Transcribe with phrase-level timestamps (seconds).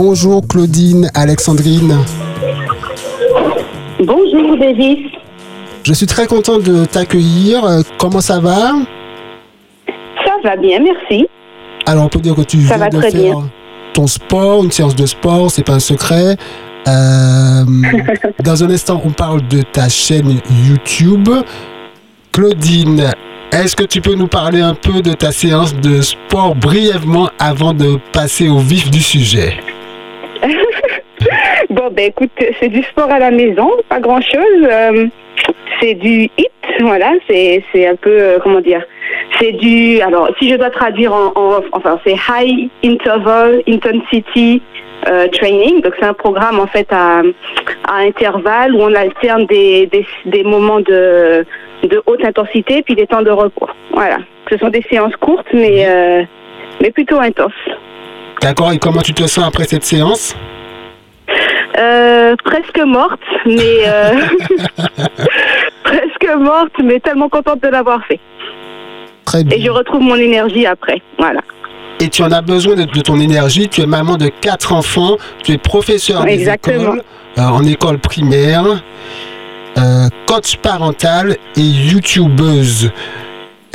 [0.00, 1.96] Bonjour Claudine, Alexandrine.
[3.98, 4.98] Bonjour David.
[5.82, 7.64] Je suis très content de t'accueillir.
[7.64, 8.74] Euh, Comment ça va?
[10.24, 11.26] Ça va bien, merci.
[11.86, 13.50] Alors on peut dire que tu Ça viens de faire bien.
[13.92, 16.36] ton sport, une séance de sport, c'est pas un secret.
[16.86, 17.64] Euh,
[18.44, 20.38] dans un instant, on parle de ta chaîne
[20.68, 21.28] YouTube.
[22.30, 23.10] Claudine,
[23.50, 27.72] est-ce que tu peux nous parler un peu de ta séance de sport brièvement avant
[27.74, 29.54] de passer au vif du sujet?
[31.70, 34.62] Bon, ben écoute, c'est du sport à la maison, pas grand-chose.
[34.64, 35.06] euh,
[35.80, 38.82] c'est du hit, voilà, c'est c'est un peu, euh, comment dire,
[39.38, 44.62] c'est du, alors si je dois traduire en, en- enfin c'est High Interval Intensity
[45.08, 47.20] euh, Training, donc c'est un programme en fait à,
[47.88, 51.44] à intervalles où on alterne des, des, des moments de,
[51.84, 53.68] de haute intensité puis des temps de repos.
[53.92, 54.18] Voilà,
[54.50, 56.22] ce sont des séances courtes mais, euh,
[56.82, 57.52] mais plutôt intenses.
[58.40, 60.34] D'accord, et comment tu te sens après cette séance
[61.78, 64.12] Euh, presque morte, mais euh,
[65.84, 68.18] presque morte, mais tellement contente de l'avoir fait.
[69.24, 69.56] Très bien.
[69.56, 71.00] Et je retrouve mon énergie après.
[71.18, 71.40] Voilà.
[72.00, 73.68] Et tu en as besoin de, de ton énergie.
[73.68, 75.16] Tu es maman de quatre enfants.
[75.44, 76.82] Tu es professeur des Exactement.
[76.94, 77.02] écoles,
[77.38, 78.64] euh, en école primaire,
[80.26, 82.90] coach parental et youtubeuse.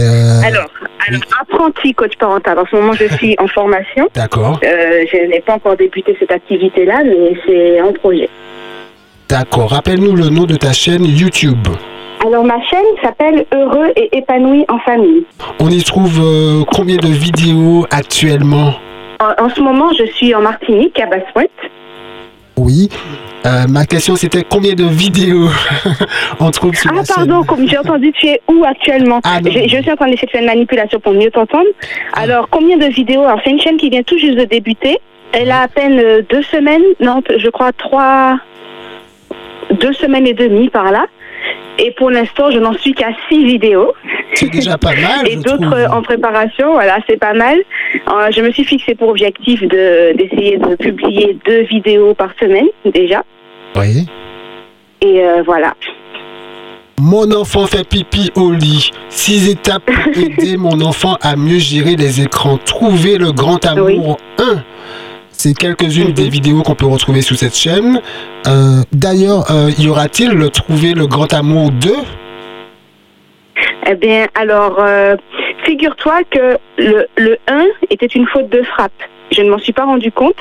[0.01, 0.67] Euh, Alors,
[1.07, 2.59] alors apprenti coach parental.
[2.59, 4.09] En ce moment, je suis en formation.
[4.15, 8.29] D'accord, Euh, je n'ai pas encore débuté cette activité-là, mais c'est un projet.
[9.29, 9.71] d'accord.
[9.71, 11.67] Rappelle-nous le nom de ta chaîne YouTube.
[12.25, 15.23] Alors, ma chaîne s'appelle Heureux et épanoui en famille.
[15.59, 18.73] On y trouve euh, combien de vidéos actuellement?
[19.19, 21.49] En, en ce moment, je suis en Martinique, à Basse-Pointe.
[22.57, 22.89] Oui.
[23.45, 25.49] Euh, ma question c'était combien de vidéos
[26.39, 29.49] on trouve sur Ah, la pardon, comme j'ai entendu, tu es où actuellement Ah, je,
[29.67, 31.67] je suis en train d'essayer de faire une manipulation pour mieux t'entendre.
[32.13, 34.97] Alors, combien de vidéos Alors, c'est une chaîne qui vient tout juste de débuter.
[35.31, 38.39] Elle a à peine euh, deux semaines, non, je crois trois,
[39.79, 41.05] deux semaines et demie par là.
[41.77, 43.93] Et pour l'instant, je n'en suis qu'à six vidéos
[44.33, 45.27] C'est déjà pas mal.
[45.29, 46.71] et d'autres euh, en préparation.
[46.73, 47.57] Voilà, c'est pas mal.
[48.31, 53.23] Je me suis fixé pour objectif de d'essayer de publier deux vidéos par semaine déjà.
[53.75, 54.05] Oui.
[55.01, 55.73] Et euh, voilà.
[56.99, 58.91] Mon enfant fait pipi au lit.
[59.09, 62.57] Six étapes pour aider mon enfant à mieux gérer les écrans.
[62.57, 64.63] Trouver le grand amour 1.
[65.31, 68.01] C'est quelques-unes des vidéos qu'on peut retrouver sur cette chaîne.
[68.47, 71.91] Euh, D'ailleurs, euh, y aura-t-il le Trouver le grand amour 2
[73.87, 75.17] Eh bien, alors, euh,
[75.65, 78.93] figure-toi que le, le 1 était une faute de frappe.
[79.35, 80.35] Je ne m'en suis pas rendu compte.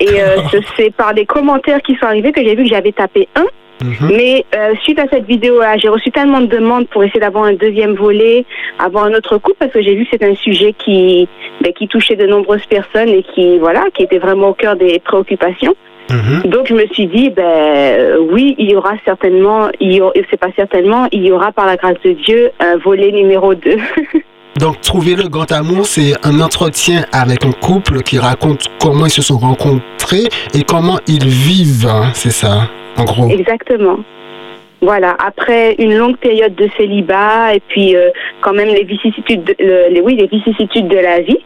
[0.00, 0.36] Et euh,
[0.76, 3.44] c'est par les commentaires qui sont arrivés que j'ai vu que j'avais tapé 1.
[3.82, 4.10] Mhm.
[4.16, 7.54] Mais euh, suite à cette vidéo-là, j'ai reçu tellement de demandes pour essayer d'avoir un
[7.54, 8.44] deuxième volet,
[8.78, 11.28] avoir un autre coup, parce que j'ai vu que c'était un sujet qui,
[11.60, 14.98] ben, qui touchait de nombreuses personnes et qui, voilà, qui était vraiment au cœur des
[14.98, 15.74] préoccupations.
[16.10, 16.50] Mhm.
[16.50, 20.48] Donc je me suis dit, ben euh, oui, il y aura certainement, il c'est pas
[20.56, 23.76] certainement, il y aura par la grâce de Dieu un volet numéro 2.
[24.56, 29.10] Donc, Trouver le grand amour, c'est un entretien avec un couple qui raconte comment ils
[29.10, 31.86] se sont rencontrés et comment ils vivent.
[31.86, 33.28] hein, c'est ça, en gros.
[33.30, 33.98] Exactement.
[34.80, 38.10] Voilà, après une longue période de célibat et puis euh,
[38.40, 41.38] quand même les vicissitudes, de, le- oui, les vicissitudes de la vie,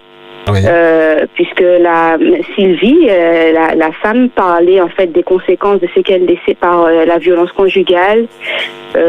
[0.49, 2.19] Euh, puisque la
[2.55, 7.05] Sylvie, euh, la, femme, parlait en fait des conséquences de ce qu'elle laissait par euh,
[7.05, 8.27] la violence conjugale.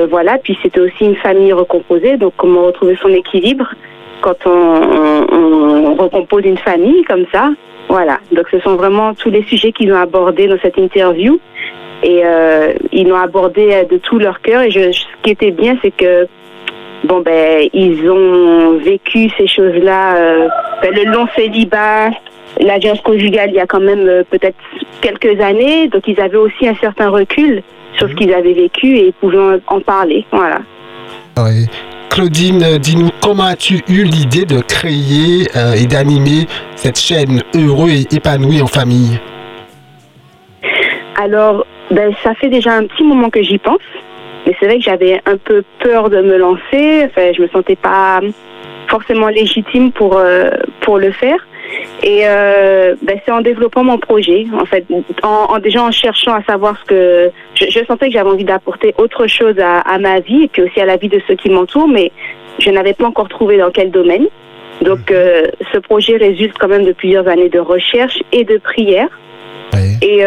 [0.10, 3.70] Voilà, puis c'était aussi une famille recomposée, donc comment retrouver son équilibre
[4.22, 7.50] quand on, recompose une famille comme ça.
[7.90, 11.38] Voilà, donc ce sont vraiment tous les sujets qu'ils ont abordés dans cette interview
[12.02, 12.24] et
[12.94, 14.62] ils l'ont abordé de tout leur cœur.
[14.62, 16.28] Et ce qui était bien, c'est que
[17.04, 20.48] bon ben ils ont vécu ces choses-là, euh,
[20.82, 22.10] ben, le long célibat,
[22.60, 24.58] la violence conjugale, il y a quand même euh, peut-être
[25.02, 27.62] quelques années, donc ils avaient aussi un certain recul
[27.98, 30.26] sur ce qu'ils avaient vécu et ils pouvaient en- parler.
[30.32, 30.60] Voilà.
[31.38, 31.68] Oui.
[32.10, 38.16] Claudine, dis-nous, comment as-tu eu l'idée de créer euh, et d'animer cette chaîne Heureux et
[38.16, 39.20] épanoui en famille?
[41.16, 43.80] Alors, ben, ça fait déjà un petit moment que j'y pense.
[44.46, 47.06] Mais c'est vrai que j'avais un peu peur de me lancer.
[47.06, 48.20] Enfin, je me sentais pas
[48.88, 50.50] forcément légitime pour, euh,
[50.82, 51.38] pour le faire.
[52.04, 54.86] Et euh, ben, c'est en développant mon projet, en fait,
[55.24, 58.44] en, en- déjà en cherchant à savoir ce que je, je sentais que j'avais envie
[58.44, 61.36] d'apporter autre chose à, à ma vie et puis aussi à la vie de ceux
[61.36, 62.12] qui m'entourent, mais
[62.60, 64.28] je n'avais pas encore trouvé dans quel domaine.
[64.82, 69.08] Donc, euh, ce projet résulte quand même de plusieurs années de recherche et de prière.
[69.74, 69.98] Oui.
[70.08, 70.26] Et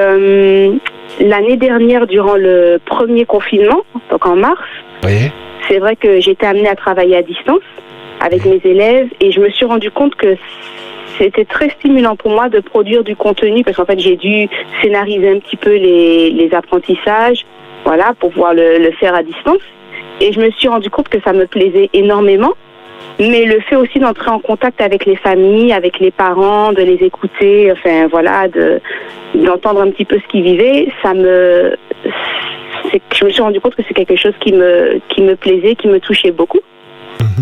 [1.20, 4.60] l'année dernière, durant le premier confinement, donc en mars,
[5.04, 5.30] Oui.
[5.68, 7.60] c'est vrai que j'étais amenée à travailler à distance
[8.20, 10.36] avec mes élèves et je me suis rendu compte que
[11.18, 14.48] c'était très stimulant pour moi de produire du contenu parce qu'en fait, j'ai dû
[14.82, 17.44] scénariser un petit peu les, les apprentissages,
[17.84, 19.62] voilà, pour pouvoir le, le faire à distance.
[20.20, 22.52] Et je me suis rendu compte que ça me plaisait énormément.
[23.18, 27.02] Mais le fait aussi d'entrer en contact avec les familles, avec les parents, de les
[27.04, 28.80] écouter, enfin voilà, de
[29.34, 31.76] d'entendre un petit peu ce qu'ils vivaient, ça me,
[33.14, 35.88] je me suis rendu compte que c'est quelque chose qui me qui me plaisait, qui
[35.88, 36.60] me touchait beaucoup.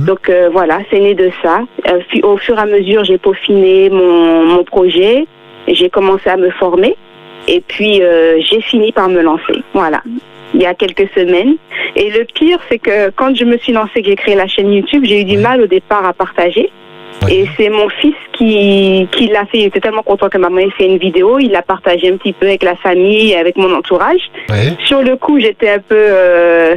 [0.06, 1.62] Donc euh, voilà, c'est né de ça.
[1.88, 5.26] Euh, au fur et à mesure, j'ai peaufiné mon, mon projet,
[5.68, 6.96] j'ai commencé à me former
[7.48, 9.62] et puis euh, j'ai fini par me lancer.
[9.72, 10.02] Voilà,
[10.54, 11.56] il y a quelques semaines.
[11.96, 14.72] Et le pire, c'est que quand je me suis lancée, que j'ai créé la chaîne
[14.72, 16.70] YouTube, j'ai eu du mal au départ à partager.
[17.30, 19.58] Et c'est mon fils qui, qui l'a fait.
[19.58, 21.38] Il était tellement content que maman ait fait une vidéo.
[21.38, 24.30] Il l'a partagé un petit peu avec la famille, et avec mon entourage.
[24.50, 24.74] Ouais.
[24.84, 26.76] Sur le coup, j'étais un peu, euh,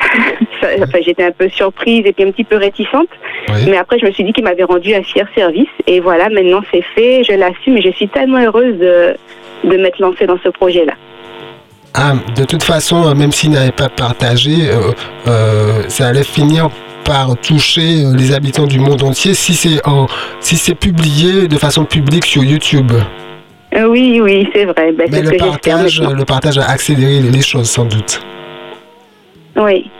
[0.62, 3.08] enfin, j'étais un peu surprise et puis un petit peu réticente.
[3.48, 3.66] Ouais.
[3.68, 5.68] Mais après, je me suis dit qu'il m'avait rendu un fier service.
[5.86, 9.16] Et voilà, maintenant c'est fait, je l'assume et je suis tellement heureuse de,
[9.64, 10.94] de m'être lancée dans ce projet-là.
[11.94, 14.92] Ah, de toute façon, euh, même s'il n'avait pas partagé, euh,
[15.26, 16.68] euh, ça allait finir
[17.04, 20.06] par toucher les habitants du monde entier si c'est en
[20.38, 22.92] si c'est publié de façon publique sur YouTube.
[23.88, 24.92] Oui, oui, c'est vrai.
[24.92, 28.20] Ben, Mais le que partage, le partage a accéléré les choses sans doute.
[29.56, 29.90] Oui.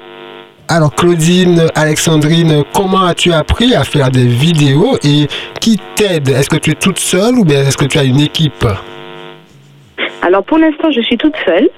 [0.68, 5.26] Alors Claudine, Alexandrine, comment as-tu appris à faire des vidéos et
[5.60, 6.28] qui t'aide?
[6.28, 8.64] Est-ce que tu es toute seule ou bien est-ce que tu as une équipe?
[10.30, 11.68] Alors pour l'instant, je suis toute seule.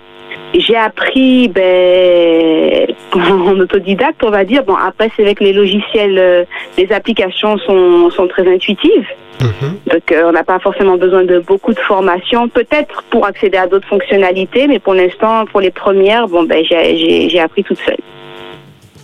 [0.52, 4.62] J'ai appris ben, en autodidacte, on va dire.
[4.62, 6.44] Bon, après, c'est avec les logiciels, euh,
[6.76, 9.06] les applications sont, sont très intuitives.
[9.40, 9.70] Mhm.
[9.90, 12.46] Donc, euh, on n'a pas forcément besoin de beaucoup de formation.
[12.50, 16.98] Peut-être pour accéder à d'autres fonctionnalités, mais pour l'instant, pour les premières, bon, ben, j'ai-
[16.98, 17.96] j'ai j'ai appris toute seule.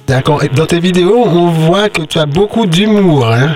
[0.06, 0.44] D'accord.
[0.44, 3.26] Et Dans tes vidéos, on voit que tu as beaucoup d'humour.
[3.26, 3.54] Hein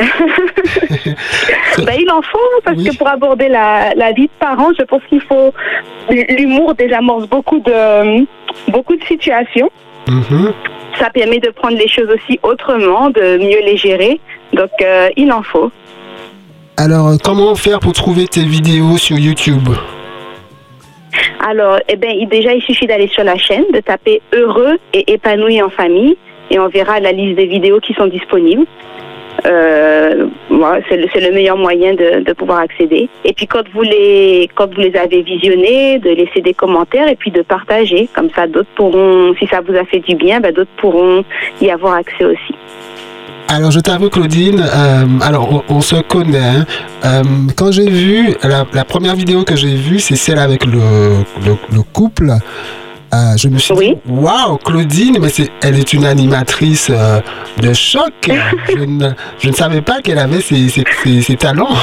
[1.86, 2.84] Ben, il en faut, parce Oui.
[2.84, 5.52] que pour aborder la, la vie de parents, je pense qu'il faut.
[6.10, 8.24] L'humour désamorce beaucoup de,
[8.70, 9.70] beaucoup de situations.
[10.08, 10.52] Mhm.
[10.98, 14.20] Ça permet de prendre les choses aussi autrement, de mieux les gérer.
[14.52, 15.70] Donc, euh, il en faut.
[16.76, 19.68] Alors, euh, comment faire pour trouver tes vidéos sur YouTube?
[21.48, 25.62] Alors, eh ben, déjà, il suffit d'aller sur la chaîne, de taper heureux et épanoui
[25.62, 26.16] en famille,
[26.50, 28.66] et on verra la liste des vidéos qui sont disponibles.
[29.46, 30.26] Euh,
[30.88, 33.08] c'est le, le meilleur moyen de, de pouvoir accéder.
[33.24, 37.16] Et puis quand vous les quand vous les avez visionnés, de laisser des commentaires et
[37.16, 38.08] puis de partager.
[38.14, 41.24] Comme ça, d'autres pourront, si ça vous a fait du bien, ben, d'autres pourront
[41.60, 42.54] y avoir accès aussi.
[43.48, 46.38] Alors, je t'avoue, Claudine, euh, alors on, se connaît.
[46.38, 46.66] hein.
[47.04, 47.22] Euh,
[47.56, 52.30] quand j'ai vu, la, première vidéo que j'ai vue, c'est celle avec le, le couple.
[53.12, 53.96] Euh, je me suis Oui.
[54.06, 55.28] dit, waouh, Claudine, mais
[55.62, 57.20] elle est une animatrice euh,
[57.60, 58.12] de choc.
[58.68, 59.10] je, ne,
[59.40, 61.74] je ne savais pas qu'elle avait ces talents.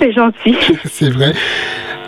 [0.00, 0.56] C'est gentil.
[0.90, 1.34] c'est vrai.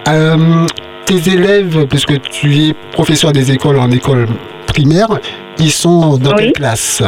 [0.08, 0.66] Euh,
[1.04, 4.26] tes élèves, puisque tu es professeur des écoles en école
[4.66, 5.08] primaire,
[5.58, 6.36] ils sont dans Oui.
[6.44, 7.02] quelle classe?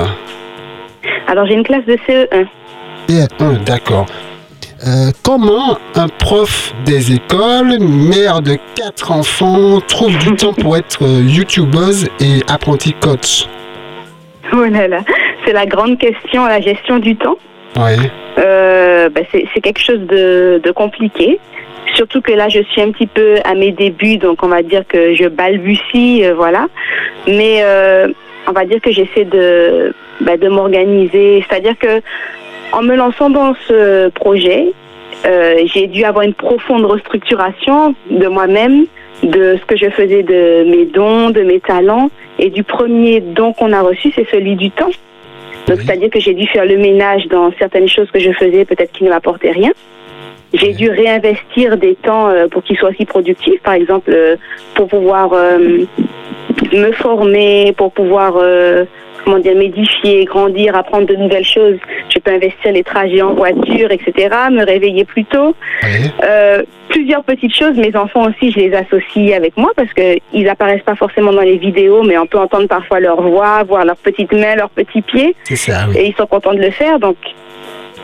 [1.26, 2.46] Alors j'ai une classe de E CE1.
[3.08, 4.06] CE1, d'accord.
[4.86, 11.04] Euh, comment un prof des écoles, mère de quatre enfants, trouve du temps pour être
[11.04, 13.46] euh, youtubeuse et apprenti coach?
[14.54, 15.00] Oh là là,
[15.44, 17.36] c'est la grande question, la gestion du temps.
[17.76, 17.92] Oui.
[18.38, 21.38] Euh, ben, c'est quelque chose de, de compliqué.
[21.94, 24.84] Surtout que là, je suis un petit peu à mes débuts, donc on va dire
[24.88, 26.68] que je balbutie, euh, voilà.
[27.26, 27.62] Mais
[28.48, 31.44] on va dire que j'essaie de, ben, de m'organiser.
[31.46, 32.00] C'est-à-dire que
[32.72, 34.72] en me lançant dans ce projet,
[35.26, 38.86] euh, j'ai dû avoir une profonde restructuration de moi-même,
[39.22, 42.10] de ce que je faisais de mes dons, de mes talents.
[42.38, 44.90] Et du premier don qu'on a reçu, c'est celui du temps.
[45.66, 45.84] Donc, Oui.
[45.84, 49.04] c'est-à-dire que j'ai dû faire le ménage dans certaines choses que je faisais, peut-être qui
[49.04, 49.72] ne m'apportaient rien.
[50.54, 50.74] J'ai Oui.
[50.74, 54.36] dû réinvestir des temps euh, pour qu'ils soient aussi productifs, par exemple, euh,
[54.74, 55.84] pour pouvoir euh,
[56.72, 58.84] me former, pour pouvoir euh,
[59.30, 61.78] comment dire, m'édifier, grandir, apprendre de nouvelles choses.
[62.08, 65.54] Je peux investir les trajets en voiture, etc., me réveiller plus tôt.
[65.82, 66.10] Oui.
[66.24, 67.76] Euh, plusieurs petites choses.
[67.76, 71.42] Mes enfants aussi, je les associe avec moi parce que ils apparaissent pas forcément dans
[71.42, 75.02] les vidéos, mais on peut entendre parfois leur voix, voir leurs petites mains, leurs petits
[75.02, 75.98] pieds, C'est ça, oui.
[75.98, 76.98] et ils sont contents de le faire.
[76.98, 77.16] Donc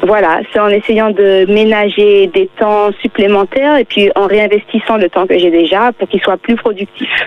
[0.03, 5.27] voilà, c'est en essayant de ménager des temps supplémentaires et puis en réinvestissant le temps
[5.27, 7.27] que j'ai déjà pour qu'ils soient plus productifs.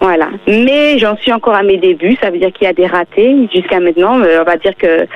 [0.00, 0.28] Voilà.
[0.48, 2.16] Mais j'en suis encore à mes débuts.
[2.20, 4.16] Ça veut dire qu'il y a des ratés jusqu'à maintenant.
[4.16, 5.06] mais on va dire que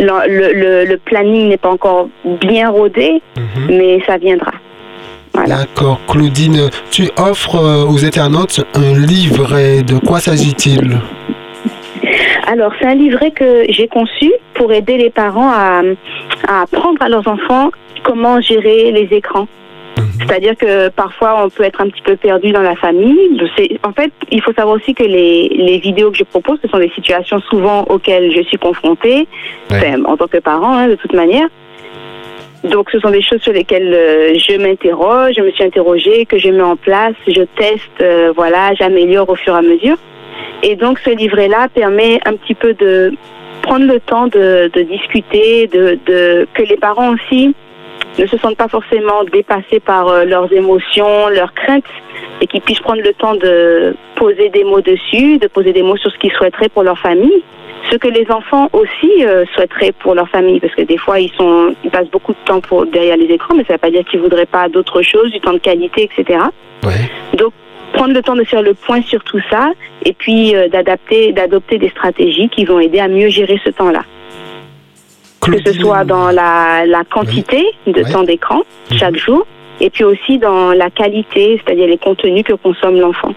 [0.00, 2.08] le, le- le planning n'est pas encore
[2.40, 3.76] bien rodé, Mhm.
[3.76, 4.52] mais ça viendra.
[5.34, 5.56] Voilà.
[5.58, 5.98] D'accord.
[6.08, 9.82] Claudine, tu offres euh, aux internautes un livret.
[9.82, 10.98] De quoi s'agit-il?
[12.46, 15.82] Alors, c'est un livret que j'ai conçu pour aider les parents à,
[16.48, 17.70] à apprendre à leurs enfants
[18.02, 19.46] comment gérer les écrans.
[19.98, 20.04] Mhm.
[20.18, 23.40] C'est-à-dire que parfois on peut être un petit peu perdu dans la famille.
[23.82, 26.78] En fait, il faut savoir aussi que les, les, vidéos que je propose, ce sont
[26.78, 29.28] des situations souvent auxquelles je suis confrontée,
[29.70, 31.48] en tant que parent, hein, de toute manière.
[32.64, 36.38] Donc, ce sont des choses sur lesquelles euh, je m'interroge, je me suis interrogée, que
[36.38, 39.96] je mets en place, je teste, euh, voilà, j'améliore au fur et à mesure.
[40.62, 43.12] Et donc, ce livret-là permet un petit peu de
[43.62, 47.54] prendre le temps de, de discuter, de, de, que les parents aussi
[48.18, 51.84] ne se sentent pas forcément dépassés par euh, leurs émotions, leurs craintes,
[52.40, 55.96] et qu'ils puissent prendre le temps de poser des mots dessus, de poser des mots
[55.96, 57.42] sur ce qu'ils souhaiteraient pour leur famille
[57.90, 61.32] ce que les enfants aussi euh, souhaiteraient pour leur famille, parce que des fois ils
[61.32, 63.90] sont, ils passent beaucoup de temps pour, derrière les écrans, mais ça ne veut pas
[63.90, 66.38] dire qu'ils voudraient pas d'autres choses, du temps de qualité, etc.
[67.34, 67.52] Donc
[67.92, 69.72] prendre le temps de faire le point sur tout ça,
[70.04, 74.04] et puis euh, d'adapter, d'adopter des stratégies qui vont aider à mieux gérer ce temps-là.
[75.40, 78.98] Que ce soit dans la, quantité de temps d'écran mhm.
[78.98, 79.46] chaque jour,
[79.80, 83.34] et puis aussi dans la qualité, c'est-à-dire les contenus que consomme l'enfant.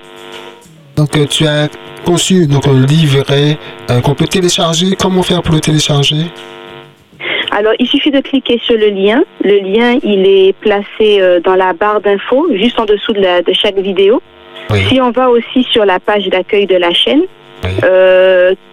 [0.96, 1.68] Donc euh, tu as
[2.06, 3.58] conçu donc un livret
[3.90, 4.96] euh, qu'on peut télécharger.
[5.00, 6.26] Comment faire pour le télécharger?
[7.52, 9.24] Alors, il suffit de cliquer sur le lien.
[9.44, 13.54] Le lien, il est placé euh, dans la barre d'infos, juste en dessous de, de
[13.54, 14.22] chaque vidéo.
[14.90, 17.22] Si on va aussi sur la page d'accueil de la chaîne,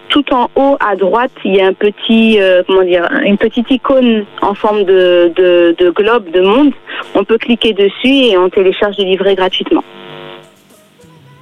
[0.09, 4.25] tout en haut à droite, il y a un petit, comment dire, une petite icône
[4.41, 6.71] en forme de, de, de globe, de monde.
[7.15, 9.83] On peut cliquer dessus et on télécharge le livret gratuitement.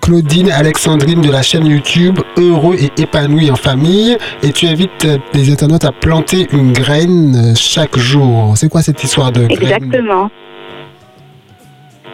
[0.02, 5.52] Claudine Alexandrine de la chaîne YouTube Heureux et épanoui en famille et tu invites les
[5.52, 8.54] internautes à planter une graine euh, chaque jour.
[8.56, 9.62] C'est quoi cette histoire de graine?
[9.62, 10.32] Exactement.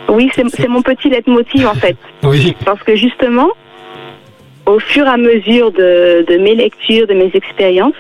[0.10, 1.98] Oui, c'est mon petit leitmotiv en fait.
[2.24, 2.56] oui.
[2.66, 3.50] Parce que justement,
[4.66, 7.94] au fur et à mesure de, mes lectures, de mes expériences,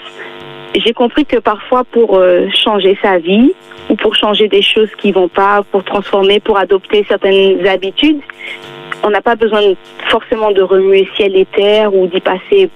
[0.75, 3.53] j'ai compris que parfois pour euh, changer sa vie
[3.89, 8.19] ou pour changer des choses qui vont pas, pour transformer, pour adopter certaines habitudes,
[9.03, 9.61] on n'a pas besoin
[10.09, 12.69] forcément de remuer ciel et terre ou d'y passer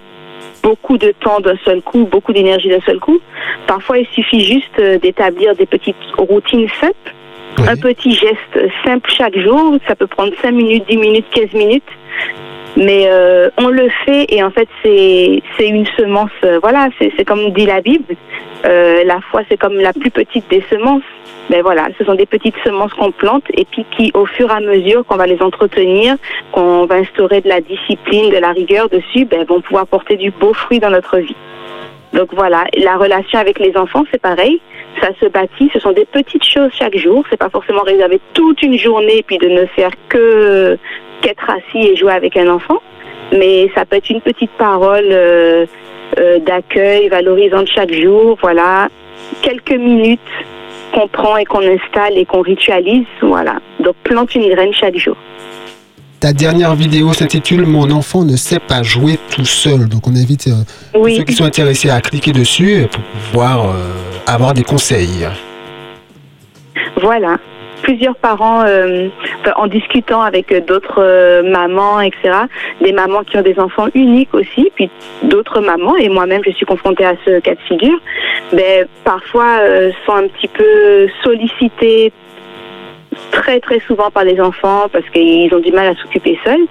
[0.63, 3.19] beaucoup de temps d'un seul coup, beaucoup d'énergie d'un seul coup.
[3.67, 7.13] Parfois, il suffit juste euh, d'établir des petites routines simples.
[7.59, 11.83] Un petit geste simple chaque jour, ça peut prendre 5 minutes, 10 minutes, 15 minutes.
[12.77, 16.31] Mais euh, on le fait et en fait c'est une semence.
[16.43, 18.15] Euh, voilà, c'est comme dit la Bible.
[18.63, 21.03] la foi c'est comme la plus petite des semences
[21.51, 24.53] ben voilà, ce sont des petites semences qu'on plante et puis qui, au fur et
[24.53, 26.15] à mesure qu'on va les entretenir,
[26.53, 30.31] qu'on va instaurer de la discipline, de la rigueur dessus, ben, vont pouvoir porter du
[30.31, 31.35] beau fruit dans notre vie.
[32.13, 34.61] Donc voilà, la relation avec les enfants, c'est pareil.
[35.01, 35.69] Ça se bâtit.
[35.73, 37.23] Ce sont des petites choses chaque jour.
[37.29, 40.77] C'est pas forcément réservé toute une journée puis de ne faire que
[41.21, 42.81] qu'être assis et jouer avec un enfant.
[43.31, 45.65] Mais ça peut être une petite parole euh,
[46.19, 48.37] euh, d'accueil valorisante chaque jour.
[48.41, 48.89] Voilà,
[49.41, 50.19] quelques minutes
[50.93, 53.05] qu'on prend et qu'on installe et qu'on ritualise.
[53.21, 53.59] Voilà.
[53.79, 55.15] Donc plante une graine chaque jour.
[56.19, 59.89] Ta dernière vidéo s'intitule Mon enfant ne sait pas jouer tout seul.
[59.89, 64.53] Donc on invite euh, ceux qui sont intéressés à cliquer dessus pour pouvoir euh, avoir
[64.53, 65.27] des conseils.
[67.01, 67.37] Voilà
[67.81, 69.09] plusieurs parents, euh,
[69.55, 72.31] en discutant avec d'autres euh, mamans, etc.,
[72.79, 74.89] des mamans qui ont des enfants uniques aussi, puis
[75.23, 77.99] d'autres mamans, et moi-même je suis confrontée à ce cas de figure,
[78.53, 82.13] ben, parfois euh, sont un petit peu sollicitées
[83.31, 86.65] très très souvent par les enfants parce qu'ils ont du mal à s'occuper seuls.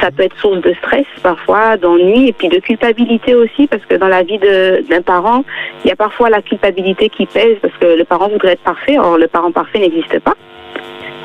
[0.00, 3.94] Ça peut être source de stress parfois, d'ennui et puis de culpabilité aussi parce que
[3.94, 5.44] dans la vie d'un parent,
[5.84, 8.98] il y a parfois la culpabilité qui pèse parce que le parent voudrait être parfait,
[8.98, 10.34] or le parent parfait n'existe pas.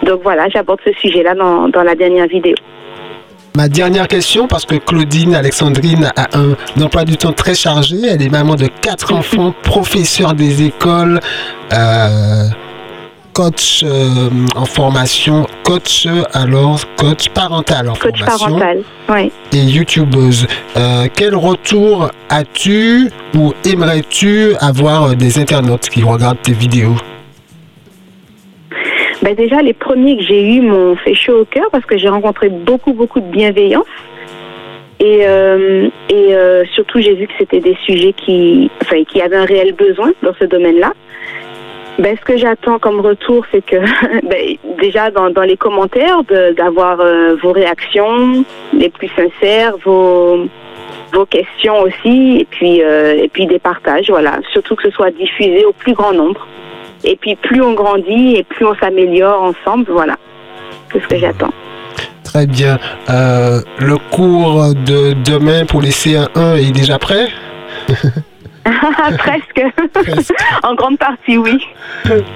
[0.03, 2.55] Donc voilà, j'aborde ce sujet-là dans, dans la dernière vidéo.
[3.57, 7.97] Ma dernière question, parce que Claudine Alexandrine a un, emploi du temps très chargé.
[8.09, 11.19] Elle est maman de quatre enfants, professeur des écoles,
[11.73, 12.45] euh,
[13.33, 19.31] coach euh, en formation, coach alors coach parental en coach parental, oui.
[19.53, 20.47] Et youtubeuse.
[20.77, 26.95] Euh, quel retour as-tu ou aimerais-tu avoir des internautes qui regardent tes vidéos?
[29.21, 32.09] Ben déjà, les premiers que j'ai eus m'ont fait chaud au cœur parce que j'ai
[32.09, 33.85] rencontré beaucoup, beaucoup de bienveillance.
[34.99, 39.37] Et, euh, et euh, surtout, j'ai vu que c'était des sujets qui, enfin, qui avaient
[39.37, 40.93] un réel besoin dans ce domaine-là.
[41.99, 43.75] Ben, ce que j'attends comme retour, c'est que
[44.27, 46.23] ben, déjà dans, dans, les commentaires,
[46.55, 48.43] d'avoir euh, vos réactions
[48.73, 50.47] les plus sincères, vos,
[51.13, 54.39] vos questions aussi, et puis, et puis des partages, voilà.
[54.53, 56.47] Surtout que ce soit diffusé au plus grand nombre.
[57.03, 60.17] Et puis plus on grandit et plus on s'améliore ensemble, voilà.
[60.91, 61.53] C'est ce que j'attends.
[62.23, 62.79] Très bien.
[63.09, 67.27] Euh, le cours de demain pour les CA1 est déjà prêt?
[69.17, 69.61] Presque.
[70.63, 71.57] en grande partie, oui.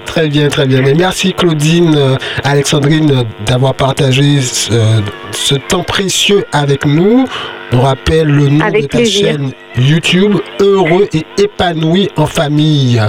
[0.06, 0.82] Très bien, très bien.
[0.82, 7.26] Mais merci Claudine, euh, Alexandrine, d'avoir partagé ce, temps précieux avec nous.
[7.72, 13.02] On rappelle le nom de ta chaîne YouTube, Heureux et épanoui en famille.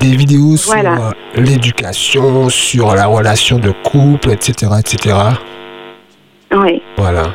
[0.00, 4.72] Des vidéos sur euh, l'éducation, sur la relation de couple, etc.
[4.80, 5.16] etc.
[6.54, 6.82] Oui.
[6.96, 7.34] Voilà.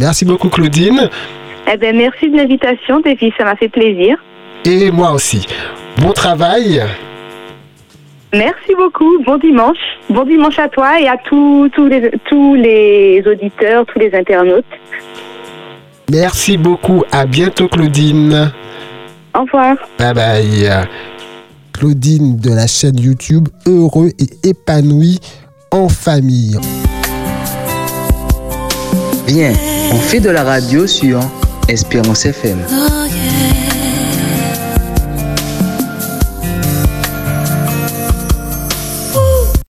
[0.00, 1.08] Merci beaucoup Claudine.
[1.72, 4.16] Eh bien, merci de l'invitation, David, ça m'a fait plaisir.
[4.64, 5.46] Et moi aussi.
[5.98, 6.82] Bon travail.
[8.32, 9.22] Merci beaucoup.
[9.24, 9.76] Bon dimanche.
[10.08, 14.64] Bon dimanche à toi et à tous, les, tous les auditeurs, tous les internautes.
[16.10, 17.04] Merci beaucoup.
[17.12, 18.52] À bientôt, Claudine.
[19.34, 19.76] Au revoir.
[19.98, 20.86] Bye bye.
[21.72, 25.18] Claudine de la chaîne YouTube Heureux et épanoui
[25.70, 26.56] en famille.
[29.26, 29.52] Bien,
[29.92, 31.20] on fait de la radio sur
[31.68, 32.58] Espérance FM.
[32.70, 33.02] Oh,